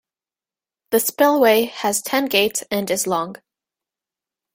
The 0.89 0.99
spillway 0.99 1.65
has 1.65 2.01
ten 2.01 2.25
gates 2.25 2.63
and 2.71 2.89
is 2.89 3.05
long. 3.05 3.35